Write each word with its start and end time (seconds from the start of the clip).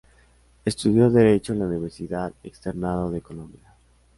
Estudió 0.65 1.11
derecho 1.11 1.53
en 1.53 1.59
la 1.59 1.65
Universidad 1.65 2.33
Externado 2.41 3.11
de 3.11 3.21
Colombia. 3.21 3.75